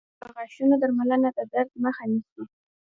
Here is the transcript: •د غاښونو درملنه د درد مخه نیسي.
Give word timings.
•د 0.21 0.23
غاښونو 0.35 0.75
درملنه 0.81 1.29
د 1.37 1.39
درد 1.53 1.71
مخه 1.83 2.03
نیسي. 2.11 2.41